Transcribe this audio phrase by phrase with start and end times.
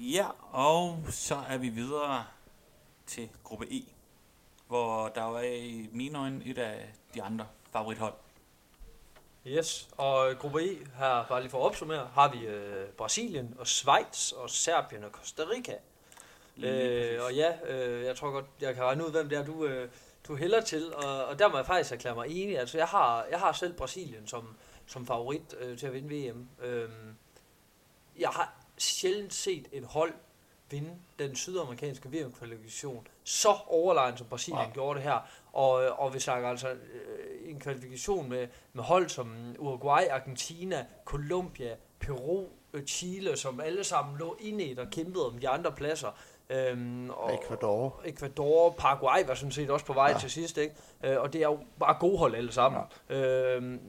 [0.00, 2.24] Ja, og så er vi videre
[3.06, 3.82] til gruppe E,
[4.66, 8.14] hvor der var i mine øjne et af de andre favorithold.
[9.46, 13.66] Yes, og gruppe E her, bare lige for at opsummere, har vi øh, Brasilien og
[13.66, 15.76] Schweiz og Serbien og Costa Rica.
[16.58, 19.64] Øh, og ja, øh, jeg tror godt, jeg kan regne ud, hvem det er, du,
[19.64, 19.90] øh,
[20.28, 22.58] du hælder til, og, og der må jeg faktisk erklære mig enig.
[22.58, 24.56] Altså, jeg har, jeg har selv Brasilien som,
[24.86, 26.48] som favorit øh, til at vinde VM.
[26.62, 26.88] Øh,
[28.18, 30.12] jeg har sjældent set et hold
[30.70, 34.72] vinde den sydamerikanske VM-kvalifikation så overlegen, som Brasilien ja.
[34.72, 35.28] gjorde det her.
[35.52, 41.74] Og, og vi snakker altså øh, en kvalifikation med, med hold som Uruguay, Argentina, Colombia,
[42.00, 46.18] Peru, øh, Chile, som alle sammen lå inde og kæmpede om de andre pladser.
[46.50, 48.02] Øhm, og Ecuador.
[48.04, 50.18] Ecuador, Paraguay var sådan set også på vej ja.
[50.18, 50.74] til sidst, ikke?
[51.04, 52.80] Øh, og det er jo bare gode hold alle sammen.
[53.10, 53.16] Ja.
[53.16, 53.80] Øhm,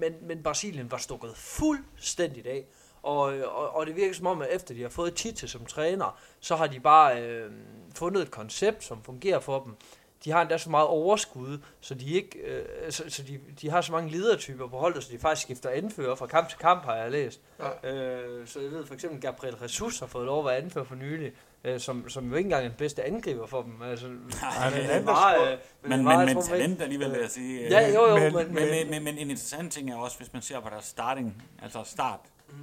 [0.00, 2.64] men, men Brasilien var stukket fuldstændigt af.
[3.06, 3.22] Og,
[3.56, 6.56] og, og det virker som om, at efter de har fået Tite som træner, så
[6.56, 7.50] har de bare øh,
[7.94, 9.76] fundet et koncept, som fungerer for dem.
[10.24, 13.80] De har endda så meget overskud, så de ikke, øh, så, så de, de har
[13.80, 16.94] så mange ledertyper på holdet, så de faktisk skifter anfører fra kamp til kamp, har
[16.94, 17.40] jeg læst.
[17.84, 17.92] Ja.
[17.92, 20.94] Øh, så jeg ved for eksempel, Gabriel Jesus har fået lov at være anfører for
[20.94, 21.32] nylig,
[21.64, 23.82] øh, som, som jo ikke engang er den bedste angriber for dem.
[23.82, 27.68] Altså, Nej, men, men, var, øh, men, men, men, men talent alligevel, vil jeg sige.
[27.68, 28.14] Ja, jo, jo.
[28.14, 30.68] Men, men, men, men, men, men en interessant ting er også, hvis man ser på
[30.70, 32.56] deres starting, altså start, mm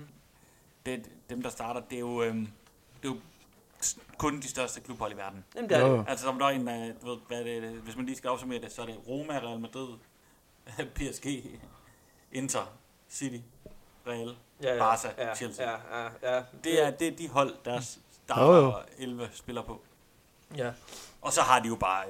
[0.85, 2.47] det, dem, der starter, det er jo, øhm,
[3.01, 3.17] det er jo
[4.17, 5.45] kun de største klubhold i verden.
[5.55, 6.05] Jamen, det er det.
[6.07, 8.71] Altså, som der er en, du ved, hvad det, hvis man lige skal opsummere det,
[8.71, 9.89] så er det Roma, Real Madrid,
[10.95, 11.25] PSG,
[12.31, 12.73] Inter,
[13.09, 13.43] City,
[14.07, 15.71] Real, ja, ja, Barca, ja, Chelsea.
[15.71, 16.43] Ja, ja, ja.
[16.63, 17.79] Det er, det er de hold, der
[18.25, 19.81] starter 11 spiller på.
[20.57, 20.73] Ja.
[21.21, 22.05] Og så har de jo bare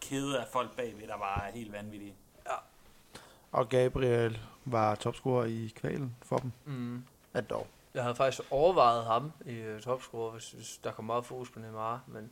[0.00, 2.14] kæde af folk bagved, der bare er helt vanvittige.
[2.46, 2.54] Ja.
[3.52, 6.52] Og Gabriel var topscorer i kvalen for dem.
[6.64, 7.66] Mm at dog.
[7.94, 11.58] Jeg havde faktisk overvejet ham i uh, topscore, hvis, hvis der kom meget fokus på
[11.58, 12.30] Neymar, men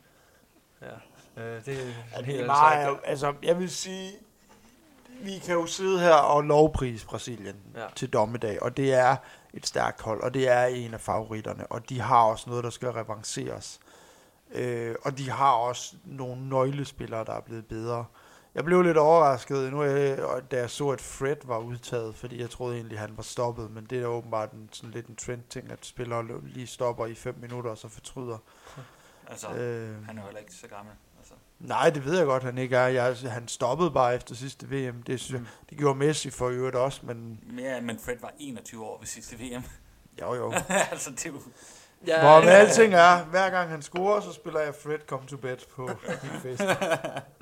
[0.81, 0.93] ja,
[1.35, 4.11] uh, det er ja, Neymar er, altså, jeg vil sige,
[5.21, 7.87] vi kan jo sidde her og lovprise Brasilien ja.
[7.95, 9.15] til dommedag, og det er
[9.53, 12.69] et stærkt hold, og det er en af favoritterne, og de har også noget, der
[12.69, 13.79] skal revanceres.
[14.51, 18.05] Øh, og de har også nogle nøglespillere, der er blevet bedre.
[18.59, 20.17] Jeg blev lidt overrasket, nu jeg,
[20.51, 23.71] da jeg så, at Fred var udtaget, fordi jeg troede egentlig, at han var stoppet,
[23.71, 27.35] men det er åbenbart en, sådan lidt en trend-ting, at spillere lige stopper i 5
[27.41, 28.37] minutter, og så fortryder.
[29.27, 30.93] Altså, øh, han er jo heller ikke så gammel.
[31.19, 31.33] Altså.
[31.59, 32.87] Nej, det ved jeg godt, han ikke er.
[32.87, 35.03] Jeg, han stoppede bare efter sidste VM.
[35.03, 35.45] Det, synes mm.
[35.45, 37.39] jeg, det gjorde Messi for øvrigt også, men...
[37.59, 39.63] Ja, men Fred var 21 år ved sidste VM.
[40.21, 40.53] Jo, jo.
[40.91, 41.39] altså, det er jo...
[42.07, 45.37] Ja, Hvor med alting er, hver gang han scorer, så spiller jeg Fred Come to
[45.37, 45.89] Bed på
[46.23, 46.63] min fest.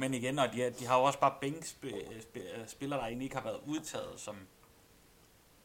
[0.00, 3.60] Men igen, og de, de har jo også bare bænkspillere, der egentlig ikke har været
[3.66, 4.36] udtaget, som,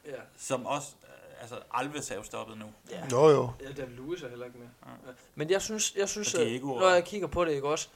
[0.05, 0.11] ja.
[0.37, 2.65] som også, øh, altså Alves er jo stoppet nu.
[2.91, 3.03] Ja.
[3.11, 3.49] Jo, jo.
[3.61, 4.67] Ja, David Lewis er heller ikke med.
[4.85, 5.11] Ja.
[5.35, 7.89] Men jeg synes, jeg synes at, når jeg kigger på det, ikke også,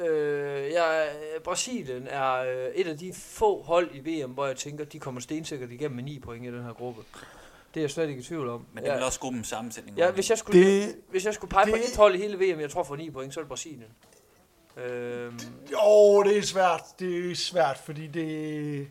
[0.00, 1.08] Øh, jeg,
[1.44, 5.20] Brasilien er øh, et af de få hold i VM, hvor jeg tænker, de kommer
[5.20, 7.02] stensikkert igennem med 9 point i den her gruppe.
[7.74, 8.66] Det er jeg slet ikke i tvivl om.
[8.72, 9.98] Men det er vel også gruppens sammensætning?
[9.98, 12.36] Ja, hvis jeg skulle, det, hvis jeg skulle pege det, på et hold i hele
[12.36, 13.88] VM, jeg tror for 9 point, så er det Brasilien.
[14.76, 15.38] Øhm.
[15.72, 16.82] Jo, det er svært.
[16.98, 18.88] Det er svært, fordi det...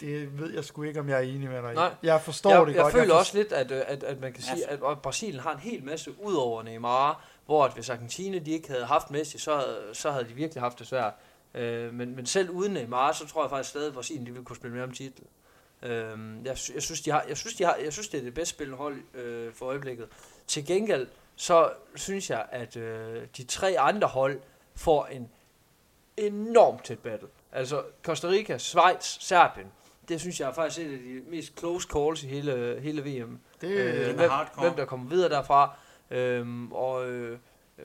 [0.00, 1.94] Det ved jeg sgu ikke, om jeg er enig med dig Nej.
[2.02, 2.92] Jeg forstår jeg, det jeg godt.
[2.92, 5.52] Føler jeg føler også lidt, at, at, at man kan sige, at, at Brasilien har
[5.52, 9.38] en hel masse ud over Neymar, hvor at hvis Argentina de ikke havde haft Messi,
[9.38, 11.12] så, så havde de virkelig haft det svært.
[11.54, 14.44] Øh, men, men selv uden Neymar, så tror jeg faktisk stadig, at Brasilien de ville
[14.44, 15.24] kunne spille med om titel.
[15.82, 15.90] Øh,
[16.44, 18.54] jeg, jeg, synes, de har, jeg, synes, de har, jeg synes, det er det bedste
[18.54, 20.08] spillende hold øh, for øjeblikket.
[20.46, 21.06] Til gengæld,
[21.36, 24.40] så synes jeg, at øh, de tre andre hold,
[24.82, 25.28] får en
[26.16, 27.28] enormt tæt battle.
[27.52, 29.66] Altså Costa Rica, Schweiz, Serbien.
[30.08, 33.38] Det synes jeg er faktisk et af de mest close calls i hele, hele VM.
[33.60, 35.76] Det øh, hvem, hvem der kommer videre derfra.
[36.10, 37.38] Øhm, og øh,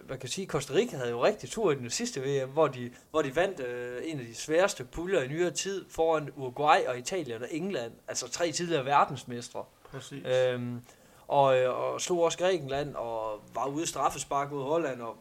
[0.09, 2.67] man kan sige, at Costa Rica havde jo rigtig tur i den sidste VM, hvor
[2.67, 6.79] de, hvor de vandt øh, en af de sværeste puljer i nyere tid foran Uruguay
[6.87, 7.91] og Italien og England.
[8.07, 9.63] Altså tre tidligere verdensmestre.
[9.91, 10.25] Præcis.
[10.25, 10.81] Øhm,
[11.27, 15.15] og, øh, og slog også Grækenland og var ude i straffespark mod Holland og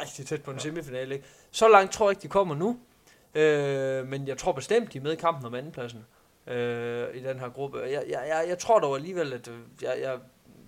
[0.00, 0.62] rigtig tæt på en ja.
[0.62, 1.14] semifinale.
[1.14, 1.26] Ikke?
[1.50, 2.78] Så langt tror jeg ikke, de kommer nu.
[3.34, 6.06] Øh, men jeg tror bestemt, de er med i kampen om andenpladsen
[6.46, 7.78] øh, i den her gruppe.
[7.78, 10.18] Jeg, jeg, jeg, jeg tror dog alligevel, at øh, jeg, jeg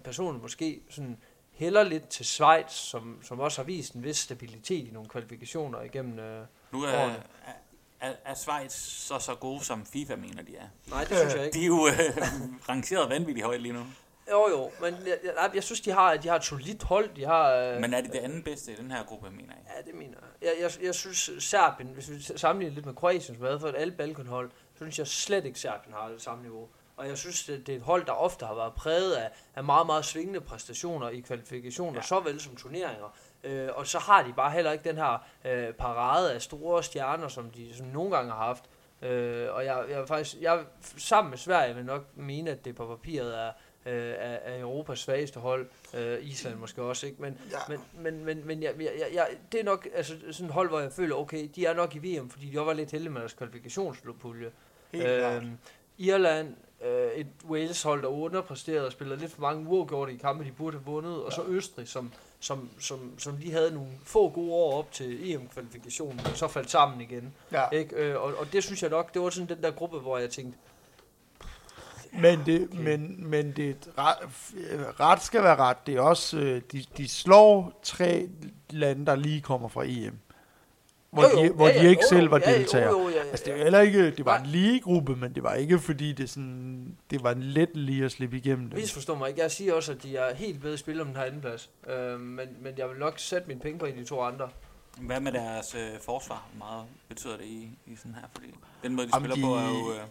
[0.05, 1.19] personligt måske sådan
[1.53, 5.83] hælder lidt til Schweiz, som, som også har vist en vis stabilitet i nogle kvalifikationer
[5.83, 7.23] igennem øh, nu er, årene.
[7.47, 7.53] Er,
[8.09, 10.69] er, er Schweiz så så gode, som FIFA mener, de er?
[10.91, 11.59] Nej, det synes jeg ikke.
[11.59, 12.23] De er jo øh,
[12.69, 13.83] rangeret vanvittigt højt lige nu.
[14.31, 17.15] Jo, jo, men jeg, jeg, jeg synes, de har, de har et solidt hold.
[17.17, 19.75] De har, øh, men er det det andet bedste i den her gruppe, mener jeg?
[19.77, 20.49] Ja, det mener jeg.
[20.49, 23.75] Jeg, jeg, jeg synes, Serbien, hvis vi sammenligner lidt med Kroatien, som har for et
[23.77, 26.69] alle Balkanhold, så synes jeg slet ikke, Serbien har det samme niveau.
[26.97, 29.65] og jeg synes, det, det er et hold, der ofte har været præget af, af
[29.65, 32.03] meget, meget svingende præstationer i kvalifikationer, ja.
[32.03, 33.17] såvel som turneringer.
[33.45, 37.29] Øh, og så har de bare heller ikke den her øh, parade af store stjerner,
[37.29, 38.65] som de som nogle gange har haft.
[39.03, 40.65] Øh, og jeg, jeg faktisk, jeg
[40.97, 43.53] sammen med Sverige vil nok mene, at det på papiret er,
[43.87, 45.67] øh, af, af Europas svageste hold.
[45.95, 47.23] Øh, Island måske også, ikke?
[47.23, 47.59] Men, ja.
[47.69, 50.81] men, men, men, men jeg, jeg, jeg, det er nok altså, sådan et hold, hvor
[50.81, 53.21] jeg føler, okay, de er nok i VM, fordi de også var lidt heldige med
[53.21, 54.51] deres kvalifikationspulje.
[54.93, 55.43] Øh,
[55.99, 60.53] Irland, øh, et Wales-hold, der underpræsterede og spillede lidt for mange uafgjorte i kampe, de
[60.53, 61.19] burde have vundet, ja.
[61.19, 65.33] og så Østrig, som, som, som, som lige havde nogle få gode år op til
[65.33, 67.35] EM-kvalifikationen, og så faldt sammen igen.
[67.53, 67.71] Ja.
[67.71, 67.97] Ikke?
[67.97, 70.31] Øh, og, og det synes jeg nok, det var sådan den der gruppe, hvor jeg
[70.31, 70.59] tænkte,
[72.21, 72.83] men det, okay.
[72.83, 74.17] men, men det ret,
[75.01, 75.87] ret skal være ret.
[75.87, 78.29] Det er også, øh, de, de slår tre
[78.71, 80.19] lande, der lige kommer fra EM.
[81.11, 82.91] Hvor, jo, jo, de, hvor ja, de ikke jo, selv var ja, deltagere.
[82.91, 85.35] Jo, jo, ja, ja, altså, det var heller ikke, det var en lige gruppe, men
[85.35, 88.91] det var ikke fordi, det, sådan, det var en let lige at slippe igennem det.
[88.91, 89.41] forstår mig ikke.
[89.41, 91.71] Jeg siger også, at de er helt bedre spil om den her anden plads.
[91.89, 94.49] Øh, men, men jeg vil nok sætte mine penge på en af de to andre.
[95.01, 96.49] Hvad med deres øh, forsvar?
[96.59, 98.29] meget betyder det i, i sådan her?
[98.33, 99.93] Fordi den måde, de Jamen spiller de, på, er jo...
[99.93, 100.07] Øh...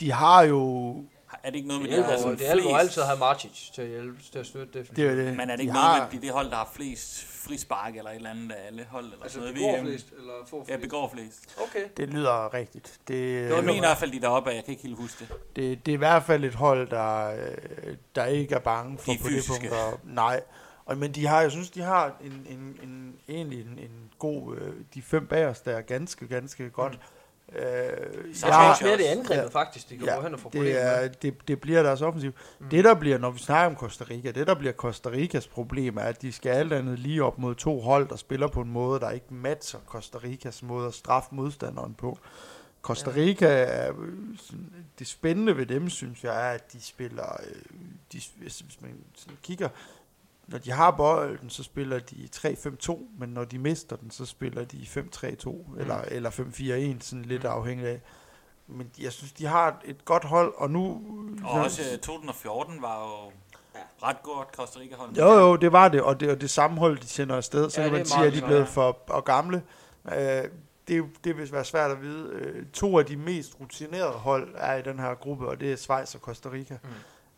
[0.00, 0.94] De har jo
[1.42, 3.82] er det ikke noget med, det de har sådan Det er altid have Martic til
[3.82, 4.96] at hjælpe, til at støtte det.
[4.96, 5.36] det, er det.
[5.36, 6.08] Men er det ikke de noget har...
[6.12, 9.04] med, de det hold, der har flest frispark eller et eller andet af alle hold?
[9.04, 10.70] Eller altså sådan noget begår flest, eller får flest?
[10.70, 11.58] Ja, begår flest.
[11.68, 11.84] Okay.
[11.96, 13.00] Det lyder rigtigt.
[13.08, 15.56] Det, det var mener i hvert fald, de deroppe, jeg kan ikke helt huske det.
[15.56, 17.34] Det, det er i hvert fald et hold, der,
[18.14, 19.72] der ikke er bange for de på det punkt.
[19.72, 20.42] Og, nej.
[20.84, 24.56] Og, men de har, jeg synes, de har en, en, en, egentlig en, en god,
[24.56, 26.92] øh, de fem bagerste der er ganske, ganske godt.
[26.92, 27.19] Mm
[27.56, 30.50] Øh, så ja, mere det angrebet ja, faktisk, de kan ja, gå hen og få
[30.52, 32.32] det, er, det, det bliver deres offensiv.
[32.58, 32.68] Mm.
[32.68, 35.96] Det der bliver, når vi snakker om Costa Rica, det der bliver Costa Ricas problem,
[35.96, 38.70] er, at de skal alt andet lige op mod to hold, der spiller på en
[38.70, 42.18] måde, der ikke matcher Costa Ricas måde at straffe modstanderen på.
[42.82, 43.92] Costa Rica er,
[44.98, 47.62] det spændende ved dem, synes jeg, er, at de spiller, øh,
[48.12, 48.90] de, hvis man
[49.42, 49.68] kigger,
[50.50, 54.64] når de har bolden, så spiller de 3-5-2, men når de mister den, så spiller
[54.64, 55.78] de 5-3-2, mm.
[55.78, 57.48] eller, eller 5-4-1, sådan lidt mm.
[57.48, 58.00] afhængig af.
[58.66, 61.02] Men jeg synes, de har et godt hold, og nu...
[61.44, 63.32] Og også 2014 var jo
[64.02, 65.16] ret godt Costa Rica hold.
[65.16, 67.80] Jo, jo, det var det, og det, og det samme hold, de sender afsted, så
[67.80, 69.62] ja, kan man sige, at de er blevet for og gamle.
[70.04, 70.12] Uh,
[70.88, 72.32] det, det vil være svært at vide.
[72.34, 75.76] Uh, to af de mest rutinerede hold er i den her gruppe, og det er
[75.76, 76.78] Schweiz og Costa Rica.
[76.82, 76.88] Mm.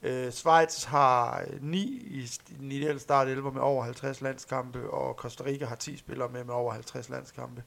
[0.02, 1.78] Øh, Schweiz har 9
[2.10, 6.28] i den ideelle start 11 med over 50 landskampe, og Costa Rica har 10 spillere
[6.28, 7.62] med med over 50 landskampe.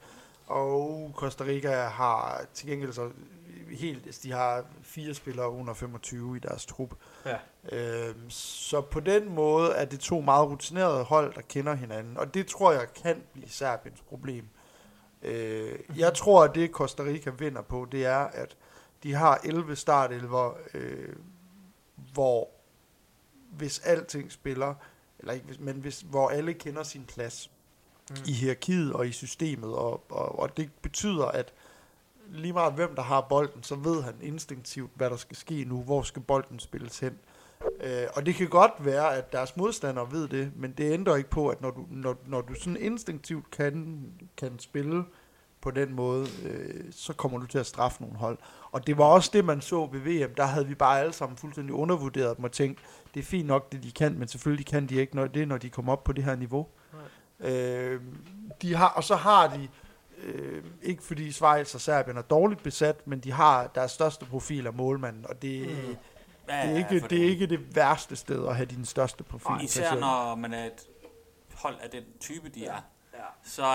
[0.48, 3.10] Og Costa Rica har til gengæld så
[3.70, 6.94] helt, altså de har fire spillere under 25 i deres trup.
[7.26, 7.38] Ja.
[7.72, 12.34] Øh, så på den måde er det to meget rutinerede hold, der kender hinanden, og
[12.34, 14.48] det tror jeg kan blive Serbiens problem.
[15.22, 18.58] Øh, jeg tror, at det Costa Rica vinder på, det er, at
[19.04, 21.16] de har 11 startelver, øh,
[22.16, 22.50] hvor
[23.50, 24.74] hvis alting spiller,
[25.20, 27.52] eller ikke, men hvis, hvor alle kender sin plads
[28.10, 28.16] mm.
[28.28, 31.54] i hierarkiet og i systemet, og, og, og det betyder, at
[32.30, 35.82] lige meget hvem der har bolden, så ved han instinktivt, hvad der skal ske nu,
[35.82, 37.20] hvor skal bolden spilles hen.
[37.82, 41.30] Øh, og det kan godt være, at deres modstandere ved det, men det ændrer ikke
[41.30, 44.04] på, at når du, når, når du sådan instinktivt kan,
[44.38, 45.06] kan spille
[45.66, 48.38] på den måde, øh, så kommer du til at straffe nogle hold.
[48.72, 50.36] Og det var også det, man så ved VM.
[50.36, 52.80] Der havde vi bare alle sammen fuldstændig undervurderet dem og tænkt,
[53.14, 55.58] det er fint nok, det de kan, men selvfølgelig kan de ikke når det, når
[55.58, 56.68] de kommer op på det her niveau.
[57.40, 58.02] Øh,
[58.62, 59.68] de har, og så har de,
[60.24, 64.68] øh, ikke fordi Schweiz og Serbien er dårligt besat, men de har deres største profil
[64.68, 65.96] af målmanden, og det, mm.
[66.50, 69.24] ja, det, er ikke, ja, det er ikke det værste sted at have din største
[69.24, 69.56] profil.
[69.56, 70.88] Og især når man er et
[71.54, 72.82] hold af den type, de er,
[73.44, 73.66] så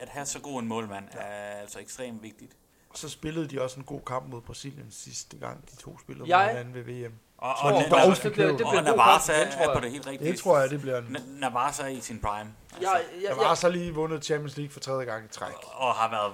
[0.00, 1.18] at have så god en målmand ja.
[1.20, 2.56] er altså ekstremt vigtigt
[2.98, 6.48] så spillede de også en god kamp mod Brasilien sidste gang, de to spillede mod
[6.48, 7.12] hinanden ved VM.
[7.38, 10.30] Og, og, og, og, det bliver, det bliver og Navarsa er på det helt rigtige.
[10.30, 11.16] Det tror jeg, det bliver en...
[11.28, 12.54] Navarsa er i sin prime.
[12.72, 12.90] Altså.
[12.90, 13.28] Ja, ja, ja.
[13.28, 15.54] Navarsa har lige vundet Champions League for tredje gang i træk.
[15.62, 16.32] Og, og har været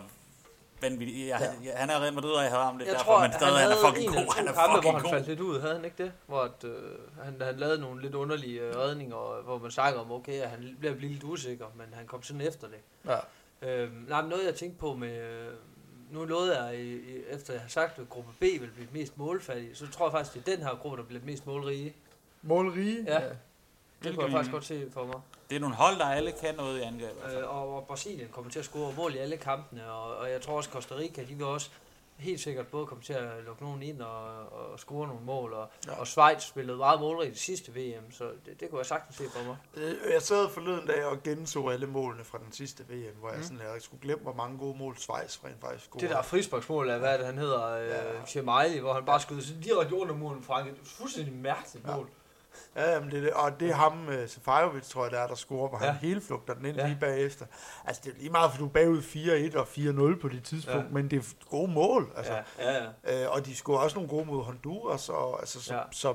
[0.83, 1.29] vanvittig.
[1.29, 1.77] Jeg, ja.
[1.77, 3.69] Han er Real Madrid, og jeg havde ham lidt jeg derfor, tror, men stadig han,
[3.69, 4.37] han er fucking god.
[4.37, 6.13] Han er kampe, hvor han faldt lidt ud, havde han ikke det?
[6.27, 6.75] Hvor at, øh,
[7.25, 10.77] han, han lavede nogle lidt underlige øh, redninger, hvor man snakker om, okay, at han
[10.79, 12.81] bliver lidt usikker, men han kom sådan efter det.
[13.07, 13.19] Ja.
[13.69, 15.53] Øh, nej, noget jeg tænkte på med, øh,
[16.11, 19.19] nu lovede jeg, i, i, efter jeg har sagt, at gruppe B vil blive mest
[19.19, 21.95] målfattig, så tror jeg faktisk, det er den her gruppe, der bliver mest målrige.
[22.43, 23.05] Målrige?
[23.07, 23.23] Ja.
[23.23, 23.29] ja.
[24.03, 25.21] Det kunne jeg faktisk godt se for mig.
[25.53, 27.17] Det er nogle hold, der alle kan noget i angreb.
[27.33, 30.57] Øh, og, Brasilien kommer til at score mål i alle kampene, og, og jeg tror
[30.57, 31.71] også, Costa Rica, de vil også
[32.17, 35.71] helt sikkert både komme til at lukke nogen ind og, og score nogle mål, og,
[35.87, 36.01] ja.
[36.01, 39.25] og Schweiz spillede meget målrigt i sidste VM, så det, det kunne jeg sagtens se
[39.37, 39.57] for mig.
[39.75, 43.39] Øh, jeg sad forleden dag og genså alle målene fra den sidste VM, hvor jeg
[43.39, 43.43] mm.
[43.43, 46.07] sådan, jeg skulle glemme, hvor mange gode mål Schweiz rent faktisk scorede.
[46.07, 48.25] Det der frisparksmål af, hvad det, han hedder, øh, ja.
[48.27, 52.09] Chemaili, hvor han bare skød direkte under målen fra et fuldstændig mærkeligt mål.
[52.11, 52.22] Ja.
[52.77, 53.33] Ja, men det er det.
[53.33, 55.87] Og det er ham, uh, Sefajovic, tror jeg, der er, der scorer, hvor ja.
[55.87, 56.87] han hele flugter den ind ja.
[56.87, 57.47] lige bagefter.
[57.85, 59.03] Altså, det er lige meget, for du er bagud
[59.53, 59.67] 4-1 og
[60.17, 60.93] 4-0 på det tidspunkt, ja.
[60.93, 62.13] men det er gode mål.
[62.17, 62.33] Altså.
[62.33, 62.73] Ja.
[62.73, 63.27] Ja, ja.
[63.27, 65.83] Uh, og de scorer også nogle gode mod Honduras, og altså, så, ja.
[65.91, 66.15] så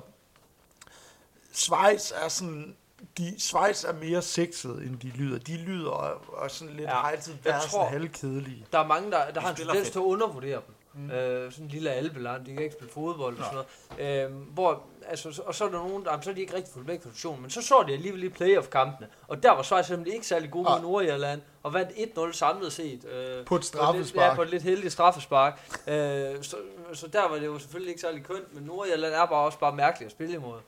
[1.51, 2.75] Schweiz er sådan
[3.17, 5.39] de, Schweiz er mere sexet, end de lyder.
[5.39, 6.93] De lyder og, og sådan lidt, ja.
[6.95, 8.65] har altid været sådan halvkedelige.
[8.71, 10.75] Der er mange, der, der har en tendens til at undervurdere dem.
[10.97, 11.11] Mm.
[11.11, 13.65] Øh, sådan en lille albeland, de kan ikke spille fodbold og sådan
[13.97, 14.25] noget.
[14.25, 16.87] Øh, hvor, altså, og så er der nogen, der, så er de ikke rigtig fuldt
[16.87, 20.27] med i men så så de alligevel i playoff-kampene, og der var Schweiz simpelthen ikke
[20.27, 23.05] særlig gode mod Nordirland, og vandt 1-0 samlet set.
[23.05, 24.21] Øh, på et straffespark.
[24.21, 25.81] På ja, på et lidt heldigt straffespark.
[25.87, 25.93] Øh,
[26.41, 26.55] så,
[26.93, 29.75] så der var det jo selvfølgelig ikke særlig kønt, men Nordirland er bare også bare
[29.75, 30.59] mærkeligt at spille imod.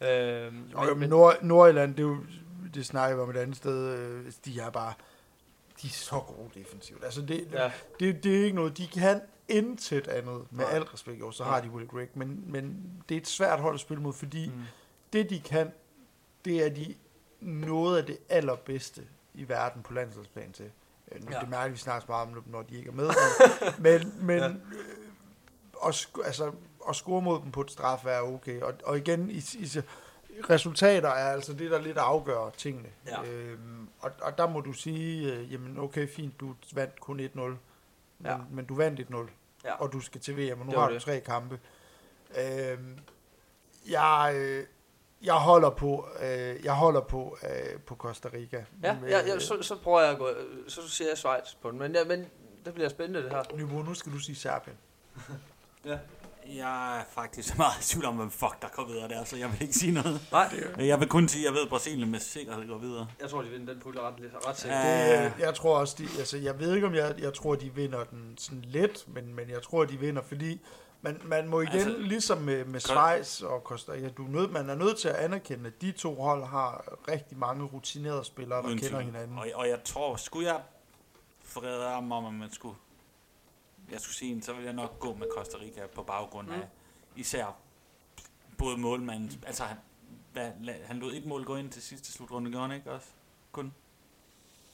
[0.00, 2.16] Øh, men, men Nord, Nordjylland, det, er jo,
[2.74, 4.92] det snakker vi om et andet sted, øh, de er bare,
[5.82, 7.04] de er så gode defensivt.
[7.04, 7.70] Altså det, ja.
[8.00, 10.74] det, det er ikke noget, de kan intet andet, med Nej.
[10.74, 13.74] al respekt, jo, så har de Will Greg, men, men det er et svært hold
[13.74, 14.62] at spille mod, fordi mm.
[15.12, 15.72] det de kan,
[16.44, 16.94] det er de
[17.40, 19.02] noget af det allerbedste
[19.34, 20.70] i verden på landsholdsplan til.
[21.12, 21.40] Øh, nu, ja.
[21.40, 23.10] Det mærker vi snart meget om, når de ikke er med.
[23.78, 24.48] men men ja.
[24.48, 24.54] øh,
[25.86, 26.52] at, altså,
[26.88, 28.60] at score mod dem på et straf er okay.
[28.60, 29.80] Og, og igen, i, i,
[30.50, 32.88] resultater er altså det, der lidt afgør tingene.
[33.06, 33.22] Ja.
[33.22, 37.40] Øhm, og, og der må du sige, øh, jamen okay, fint, du vandt kun 1-0.
[38.20, 38.38] Men, ja.
[38.50, 39.30] men du vandt 1-0
[39.64, 39.74] ja.
[39.74, 41.60] og du skal til VM, og nu har du tre kampe.
[42.38, 42.78] Øh,
[43.90, 44.66] jeg, øh,
[45.22, 48.64] jeg holder på, øh, jeg holder på, øh, på Costa Rica.
[48.82, 50.28] Ja, med, ja, ja så, så prøver jeg at gå,
[50.68, 52.26] så siger jeg Schweiz på den, men, ja, men
[52.64, 53.42] det bliver spændende det her.
[53.56, 54.76] Nybo, nu skal du sige Serbien.
[55.84, 55.98] ja.
[56.46, 59.52] Jeg er faktisk meget i tvivl om, hvem fuck der går videre der, så jeg
[59.52, 60.28] vil ikke sige noget.
[60.32, 60.62] Nej.
[60.78, 63.06] Jeg vil kun sige, at jeg ved, at Brasilien med sikkerhed går videre.
[63.20, 64.14] Jeg tror, de vinder den pulje ret,
[64.46, 65.34] ret sikkert.
[65.36, 68.04] Det, jeg tror også, de, altså, jeg ved ikke, om jeg, jeg tror, de vinder
[68.04, 70.60] den sådan let, men, men jeg tror, de vinder, fordi
[71.02, 74.48] man, man må igen, altså, ligesom med, med Schweiz og Costa Rica, du er nød,
[74.48, 78.62] man er nødt til at anerkende, at de to hold har rigtig mange rutinerede spillere,
[78.62, 79.38] der kender hinanden.
[79.38, 80.60] Og, og jeg tror, skulle jeg
[81.44, 82.76] forrede om, om man skulle
[83.92, 86.64] jeg skulle sige, så vil jeg nok gå med Costa Rica på baggrund af mm.
[87.16, 87.56] især
[88.58, 89.76] både målmanden, altså han,
[90.32, 90.50] hvad,
[90.84, 93.06] han lod et mål gå ind til sidste slutrunde, gjorde han ikke også?
[93.52, 93.74] Kun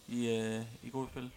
[0.08, 1.32] i, øh, i gode spil.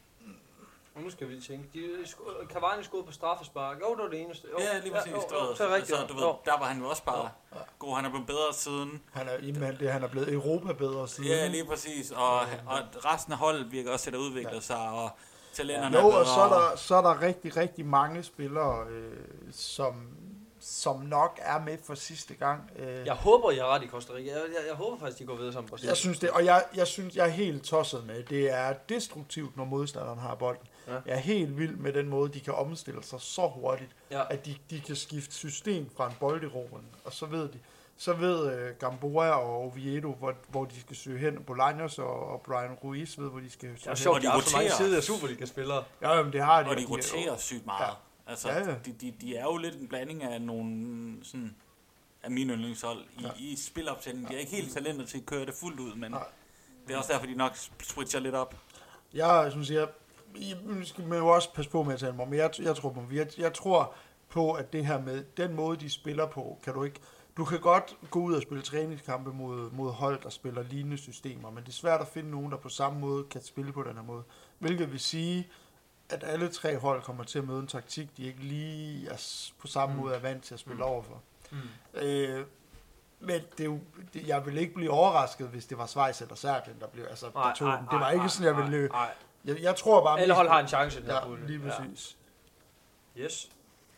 [0.96, 1.70] Og nu skal vi tænke.
[1.74, 2.08] De,
[2.50, 3.80] Cavani skåede på straffespark.
[3.82, 4.48] Jo, det var det eneste.
[4.52, 4.60] Jo.
[4.60, 5.12] Ja, lige præcis.
[5.12, 6.00] Ja, jo, jo, så er rigtigt.
[6.00, 6.38] Altså, du ved, jo.
[6.46, 7.58] der var han jo også bare ja.
[7.80, 7.96] god.
[7.96, 9.04] Han er blevet bedre siden.
[9.14, 11.30] Han er, jamen, det, han er blevet Europa bedre siden.
[11.30, 12.12] Ja, lige præcis.
[12.12, 14.60] Og, og resten af holdet virker også til at udvikle ja.
[14.60, 14.90] sig.
[14.90, 15.10] Og
[15.60, 19.18] talenterne jo, og så er, der, så er der rigtig, rigtig mange spillere, øh,
[19.52, 19.94] som,
[20.60, 22.72] som nok er med for sidste gang.
[22.76, 23.06] Øh.
[23.06, 24.32] Jeg håber, jeg har ret i Costa Rica.
[24.32, 25.90] Jeg, jeg, jeg håber faktisk, de går videre som Brasilien.
[25.90, 28.24] Jeg synes det, og jeg, jeg synes, jeg er helt tosset med.
[28.24, 30.68] Det er destruktivt, når modstanderen har bolden.
[30.88, 30.94] Ja.
[30.94, 34.24] Jeg er helt vild med den måde, de kan omstille sig så hurtigt, ja.
[34.30, 37.60] at de, de kan skifte system fra en bolderobring, og så ved de,
[38.00, 41.38] så ved uh, Gamboa og Oviedo, hvor, hvor de skal søge hen.
[41.50, 43.96] Bolaños og, og Brian Ruiz ved, hvor de skal søge hen.
[43.96, 45.84] Sjovt, og de, de har så mange sider Superliga-spillere.
[46.02, 46.70] Ja, jamen, det har de.
[46.70, 47.88] Og de roterer sygt meget.
[47.88, 47.94] Ja.
[48.28, 48.76] Altså, ja, ja.
[48.86, 51.56] De, de, de er jo lidt en blanding af nogle sådan,
[52.24, 53.30] af mine yndlingshold i, ja.
[53.38, 54.32] i spilopsætningen.
[54.32, 56.20] De er ikke helt talentet til at køre det fuldt ud, men ja.
[56.88, 57.52] det er også derfor, de nok
[57.84, 58.56] switcher lidt op.
[59.14, 59.88] Jeg synes, jeg,
[60.36, 62.90] I skal man jo også passe på med at tale mig, men jeg, jeg tror
[62.90, 63.94] på, jeg, jeg tror
[64.30, 67.00] på, at det her med den måde, de spiller på, kan du ikke
[67.40, 71.50] du kan godt gå ud og spille træningskampe mod, mod hold, der spiller lignende systemer,
[71.50, 73.96] men det er svært at finde nogen, der på samme måde kan spille på den
[73.96, 74.24] her måde.
[74.60, 75.48] Hvilket vil sige,
[76.10, 79.68] at alle tre hold kommer til at møde en taktik, de ikke lige er på
[79.68, 80.02] samme mm.
[80.02, 80.90] måde er vant til at spille mm.
[80.90, 81.22] overfor.
[81.52, 81.58] Mm.
[81.94, 82.46] Øh,
[83.20, 83.80] men det er jo,
[84.14, 87.26] det, jeg ville ikke blive overrasket, hvis det var Schweiz eller Serbien, der blev, altså,
[87.26, 88.90] der tog ej, Det var ikke sådan, jeg ville...
[88.94, 89.14] Ej,
[89.46, 90.20] Jeg, jeg tror bare...
[90.20, 91.04] Alle hold har en chance.
[91.08, 92.18] Ja, lige præcis.
[93.16, 93.22] Ja.
[93.22, 93.50] Yes.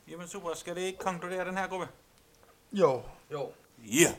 [0.07, 1.87] Jamen super, skal det ikke konkludere den her gruppe?
[2.71, 3.03] Jo.
[3.31, 3.49] 哟，
[3.81, 4.09] 咦。